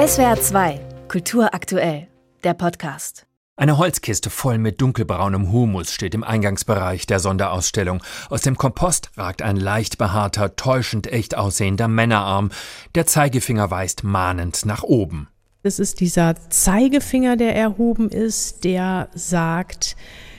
SWR 0.00 0.40
2, 0.40 0.80
Kultur 1.08 1.52
aktuell, 1.52 2.08
der 2.42 2.54
Podcast. 2.54 3.26
Eine 3.56 3.76
Holzkiste 3.76 4.30
voll 4.30 4.56
mit 4.56 4.80
dunkelbraunem 4.80 5.52
Humus 5.52 5.92
steht 5.92 6.14
im 6.14 6.24
Eingangsbereich 6.24 7.04
der 7.04 7.20
Sonderausstellung. 7.20 8.02
Aus 8.30 8.40
dem 8.40 8.56
Kompost 8.56 9.10
ragt 9.18 9.42
ein 9.42 9.56
leicht 9.56 9.98
behaarter, 9.98 10.56
täuschend 10.56 11.06
echt 11.12 11.36
aussehender 11.36 11.86
Männerarm. 11.86 12.50
Der 12.94 13.04
Zeigefinger 13.04 13.70
weist 13.70 14.02
mahnend 14.02 14.64
nach 14.64 14.84
oben. 14.84 15.28
Es 15.62 15.78
ist 15.78 16.00
dieser 16.00 16.34
Zeigefinger, 16.48 17.36
der 17.36 17.54
erhoben 17.54 18.08
ist, 18.08 18.64
der 18.64 19.10
sagt, 19.12 19.96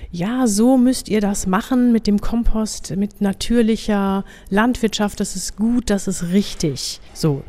ja, 0.10 0.48
so 0.48 0.80
müsst 0.80 1.08
ihr 1.08 1.22
das 1.22 1.46
machen 1.46 1.92
mit 1.92 2.08
dem 2.08 2.20
Kompost, 2.20 2.96
mit 2.96 3.22
natürlicher 3.22 4.26
Landwirtschaft, 4.50 5.20
das 5.20 5.36
ist 5.36 5.56
gut, 5.56 5.92
das 5.92 6.08
ist 6.08 6.30
richtig. 6.30 7.00
So. 7.14 7.44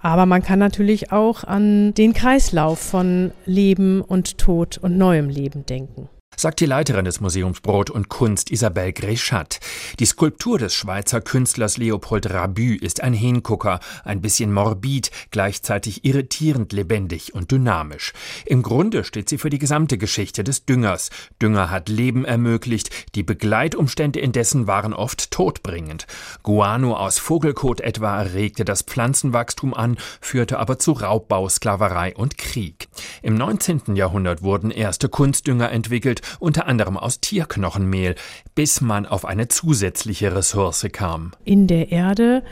Aber 0.00 0.26
man 0.26 0.42
kann 0.42 0.58
natürlich 0.58 1.12
auch 1.12 1.44
an 1.44 1.92
den 1.94 2.12
Kreislauf 2.12 2.78
von 2.78 3.32
Leben 3.46 4.00
und 4.00 4.38
Tod 4.38 4.78
und 4.78 4.96
neuem 4.96 5.28
Leben 5.28 5.66
denken 5.66 6.08
sagt 6.38 6.60
die 6.60 6.66
Leiterin 6.66 7.04
des 7.04 7.20
Museums 7.20 7.60
Brot 7.60 7.90
und 7.90 8.08
Kunst 8.08 8.52
Isabelle 8.52 8.92
Grechat. 8.92 9.58
Die 9.98 10.06
Skulptur 10.06 10.58
des 10.58 10.72
Schweizer 10.72 11.20
Künstlers 11.20 11.78
Leopold 11.78 12.30
Rabü 12.30 12.76
ist 12.76 13.02
ein 13.02 13.12
Hingucker, 13.12 13.80
ein 14.04 14.20
bisschen 14.20 14.52
morbid, 14.52 15.10
gleichzeitig 15.32 16.04
irritierend 16.04 16.72
lebendig 16.72 17.34
und 17.34 17.50
dynamisch. 17.50 18.12
Im 18.46 18.62
Grunde 18.62 19.02
steht 19.02 19.28
sie 19.28 19.38
für 19.38 19.50
die 19.50 19.58
gesamte 19.58 19.98
Geschichte 19.98 20.44
des 20.44 20.64
Düngers. 20.64 21.10
Dünger 21.42 21.70
hat 21.70 21.88
Leben 21.88 22.24
ermöglicht, 22.24 22.90
die 23.16 23.24
Begleitumstände 23.24 24.20
indessen 24.20 24.68
waren 24.68 24.94
oft 24.94 25.32
todbringend. 25.32 26.06
Guano 26.44 26.96
aus 26.96 27.18
Vogelkot 27.18 27.80
etwa 27.80 28.22
erregte 28.22 28.64
das 28.64 28.82
Pflanzenwachstum 28.82 29.74
an, 29.74 29.96
führte 30.20 30.60
aber 30.60 30.78
zu 30.78 30.92
Raubbau, 30.92 31.48
Sklaverei 31.48 32.14
und 32.14 32.38
Krieg. 32.38 32.77
Im 33.22 33.36
19. 33.36 33.94
Jahrhundert 33.96 34.42
wurden 34.42 34.70
erste 34.70 35.08
Kunstdünger 35.08 35.70
entwickelt, 35.70 36.20
unter 36.38 36.66
anderem 36.66 36.96
aus 36.96 37.20
Tierknochenmehl, 37.20 38.14
bis 38.54 38.80
man 38.80 39.06
auf 39.06 39.24
eine 39.24 39.48
zusätzliche 39.48 40.34
Ressource 40.34 40.86
kam. 40.92 41.32
In 41.44 41.66
der 41.66 41.90
Erde 41.90 42.42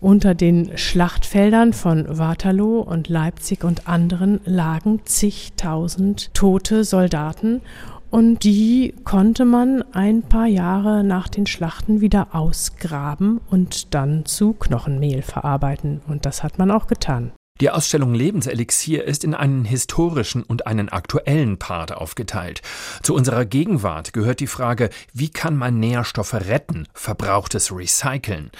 unter 0.00 0.34
den 0.34 0.76
Schlachtfeldern 0.76 1.72
von 1.72 2.18
Waterloo 2.18 2.80
und 2.80 3.08
Leipzig 3.08 3.64
und 3.64 3.88
anderen 3.88 4.40
lagen 4.44 5.00
zigtausend 5.06 6.34
tote 6.34 6.84
Soldaten 6.84 7.62
und 8.10 8.44
die 8.44 8.94
konnte 9.04 9.44
man 9.44 9.82
ein 9.92 10.22
paar 10.22 10.46
Jahre 10.46 11.02
nach 11.02 11.28
den 11.28 11.46
Schlachten 11.46 12.00
wieder 12.00 12.34
ausgraben 12.34 13.40
und 13.50 13.94
dann 13.94 14.24
zu 14.24 14.52
Knochenmehl 14.52 15.22
verarbeiten. 15.22 16.00
Und 16.06 16.24
das 16.24 16.42
hat 16.42 16.58
man 16.58 16.70
auch 16.70 16.86
getan. 16.86 17.32
Die 17.62 17.70
Ausstellung 17.70 18.12
Lebenselixier 18.12 19.04
ist 19.04 19.24
in 19.24 19.34
einen 19.34 19.64
historischen 19.64 20.42
und 20.42 20.66
einen 20.66 20.90
aktuellen 20.90 21.58
Part 21.58 21.90
aufgeteilt. 21.90 22.60
Zu 23.02 23.14
unserer 23.14 23.46
Gegenwart 23.46 24.12
gehört 24.12 24.40
die 24.40 24.46
Frage, 24.46 24.90
wie 25.14 25.30
kann 25.30 25.56
man 25.56 25.80
Nährstoffe 25.80 26.34
retten, 26.34 26.86
verbrauchtes 26.92 27.72
recyceln? 27.74 28.50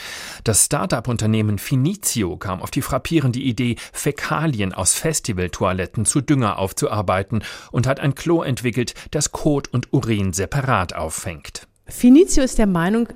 Das 0.45 0.65
Start-up-Unternehmen 0.65 1.59
Finizio 1.59 2.39
kam 2.39 2.63
auf 2.63 2.71
die 2.71 2.81
frappierende 2.81 3.39
Idee, 3.39 3.77
Fäkalien 3.93 4.73
aus 4.73 4.95
Festivaltoiletten 4.95 6.07
zu 6.07 6.23
Dünger 6.23 6.59
aufzuarbeiten 6.59 7.43
und 7.73 7.87
hat 7.87 8.01
ein 8.01 8.15
Klo 8.15 8.43
entwickelt, 8.43 8.95
das 9.11 9.31
Kot 9.31 9.69
und 9.69 9.93
Urin 9.93 10.33
separat 10.33 10.95
auffängt. 10.95 11.69
Finizio 11.87 12.43
ist 12.43 12.59
der 12.59 12.67
Meinung, 12.67 13.09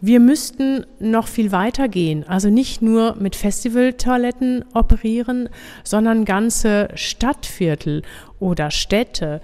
wir 0.00 0.20
müssten 0.20 0.84
noch 0.98 1.28
viel 1.28 1.52
weiter 1.52 1.88
gehen, 1.88 2.24
also 2.28 2.50
nicht 2.50 2.82
nur 2.82 3.16
mit 3.16 3.36
Festivaltoiletten 3.36 4.64
operieren, 4.74 5.48
sondern 5.84 6.24
ganze 6.24 6.88
Stadtviertel 6.94 8.02
oder 8.38 8.70
Städte 8.70 9.40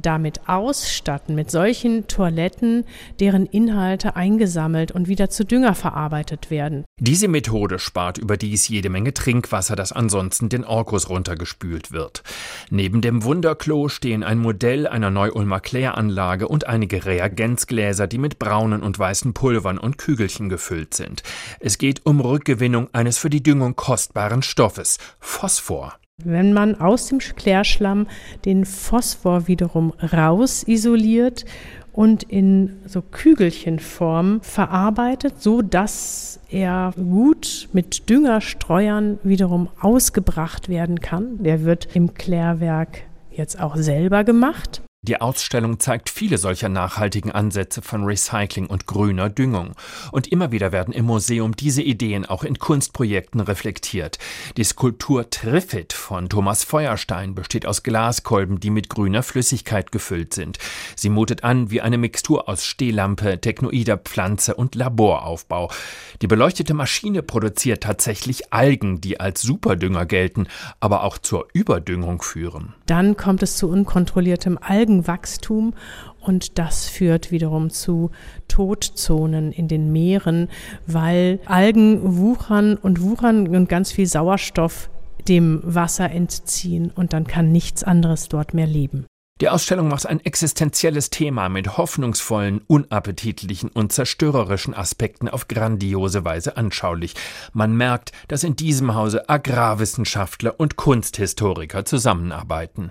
damit 0.00 0.48
ausstatten, 0.48 1.34
mit 1.34 1.50
solchen 1.50 2.06
Toiletten, 2.06 2.84
deren 3.20 3.46
Inhalte 3.46 4.16
eingesammelt 4.16 4.92
und 4.92 5.08
wieder 5.08 5.30
zu 5.30 5.44
Dünger 5.44 5.74
verarbeitet 5.74 6.50
werden. 6.50 6.84
Diese 7.00 7.28
Methode 7.28 7.78
spart 7.78 8.18
überdies 8.18 8.68
jede 8.68 8.90
Menge 8.90 9.14
Trinkwasser, 9.14 9.76
das 9.76 9.92
ansonsten 9.92 10.48
den 10.48 10.64
Orkus 10.64 11.08
runtergespült 11.08 11.92
wird. 11.92 12.22
Neben 12.70 13.00
dem 13.00 13.24
Wunderklo 13.24 13.88
stehen 13.88 14.22
ein 14.22 14.38
Modell 14.38 14.86
einer 14.86 15.10
Neu-Ulmer 15.10 15.60
Kläranlage 15.60 16.48
und 16.48 16.66
einige 16.66 17.04
Reagenzgläser, 17.04 18.06
die 18.06 18.18
mit 18.18 18.38
braunen 18.38 18.82
und 18.82 18.98
weißen 18.98 19.34
Pulvern 19.34 19.78
und 19.78 19.98
Kügelchen 19.98 20.48
gefüllt 20.48 20.94
sind. 20.94 21.22
Es 21.60 21.78
geht 21.78 22.04
um 22.06 22.20
Rückgewinnung 22.20 22.88
eines 22.92 23.18
für 23.18 23.30
die 23.30 23.42
Düngung 23.42 23.76
kostbaren 23.76 24.42
Stoffes, 24.42 24.98
Phosphor. 25.20 25.98
Wenn 26.24 26.52
man 26.52 26.80
aus 26.80 27.06
dem 27.06 27.20
Klärschlamm 27.20 28.08
den 28.44 28.64
Phosphor 28.64 29.46
wiederum 29.46 29.92
raus 30.12 30.64
isoliert 30.66 31.44
und 31.92 32.24
in 32.24 32.78
so 32.86 33.02
Kügelchenform 33.02 34.40
verarbeitet, 34.42 35.40
so 35.40 35.62
dass 35.62 36.40
er 36.50 36.92
gut 36.96 37.68
mit 37.72 38.10
Düngerstreuern 38.10 39.20
wiederum 39.22 39.68
ausgebracht 39.80 40.68
werden 40.68 41.00
kann. 41.00 41.40
Der 41.42 41.62
wird 41.62 41.94
im 41.94 42.14
Klärwerk 42.14 43.02
jetzt 43.30 43.60
auch 43.60 43.76
selber 43.76 44.24
gemacht. 44.24 44.82
Die 45.02 45.20
Ausstellung 45.20 45.78
zeigt 45.78 46.10
viele 46.10 46.38
solcher 46.38 46.68
nachhaltigen 46.68 47.30
Ansätze 47.30 47.82
von 47.82 48.02
Recycling 48.02 48.66
und 48.66 48.86
grüner 48.86 49.30
Düngung. 49.30 49.74
Und 50.10 50.26
immer 50.26 50.50
wieder 50.50 50.72
werden 50.72 50.92
im 50.92 51.04
Museum 51.04 51.54
diese 51.54 51.82
Ideen 51.82 52.26
auch 52.26 52.42
in 52.42 52.58
Kunstprojekten 52.58 53.40
reflektiert. 53.40 54.18
Die 54.56 54.64
Skulptur 54.64 55.30
Triffit 55.30 55.92
von 55.92 56.28
Thomas 56.28 56.64
Feuerstein 56.64 57.36
besteht 57.36 57.64
aus 57.64 57.84
Glaskolben, 57.84 58.58
die 58.58 58.70
mit 58.70 58.88
grüner 58.88 59.22
Flüssigkeit 59.22 59.92
gefüllt 59.92 60.34
sind. 60.34 60.58
Sie 60.96 61.10
mutet 61.10 61.44
an 61.44 61.70
wie 61.70 61.80
eine 61.80 61.96
Mixtur 61.96 62.48
aus 62.48 62.64
Stehlampe, 62.64 63.40
technoider 63.40 63.98
Pflanze 63.98 64.56
und 64.56 64.74
Laboraufbau. 64.74 65.70
Die 66.22 66.26
beleuchtete 66.26 66.74
Maschine 66.74 67.22
produziert 67.22 67.84
tatsächlich 67.84 68.52
Algen, 68.52 69.00
die 69.00 69.20
als 69.20 69.42
Superdünger 69.42 70.06
gelten, 70.06 70.48
aber 70.80 71.04
auch 71.04 71.18
zur 71.18 71.46
Überdüngung 71.52 72.20
führen. 72.20 72.74
Dann 72.86 73.16
kommt 73.16 73.44
es 73.44 73.56
zu 73.56 73.68
unkontrolliertem 73.68 74.58
Algen 74.60 74.87
Algenwachstum 74.88 75.74
und 76.20 76.58
das 76.58 76.88
führt 76.88 77.30
wiederum 77.30 77.70
zu 77.70 78.10
Todzonen 78.48 79.52
in 79.52 79.68
den 79.68 79.92
Meeren, 79.92 80.48
weil 80.86 81.40
Algen 81.46 82.16
wuchern 82.16 82.76
und 82.76 83.02
wuchern 83.02 83.48
und 83.48 83.68
ganz 83.68 83.92
viel 83.92 84.06
Sauerstoff 84.06 84.90
dem 85.28 85.60
Wasser 85.62 86.10
entziehen 86.10 86.90
und 86.94 87.12
dann 87.12 87.26
kann 87.26 87.52
nichts 87.52 87.84
anderes 87.84 88.28
dort 88.28 88.54
mehr 88.54 88.66
leben. 88.66 89.06
Die 89.40 89.48
Ausstellung 89.48 89.86
macht 89.86 90.04
ein 90.06 90.18
existenzielles 90.24 91.10
Thema 91.10 91.48
mit 91.48 91.76
hoffnungsvollen, 91.76 92.62
unappetitlichen 92.66 93.70
und 93.70 93.92
zerstörerischen 93.92 94.74
Aspekten 94.74 95.28
auf 95.28 95.46
grandiose 95.46 96.24
Weise 96.24 96.56
anschaulich. 96.56 97.14
Man 97.52 97.76
merkt, 97.76 98.10
dass 98.26 98.42
in 98.42 98.56
diesem 98.56 98.96
Hause 98.96 99.28
Agrarwissenschaftler 99.28 100.58
und 100.58 100.74
Kunsthistoriker 100.74 101.84
zusammenarbeiten. 101.84 102.90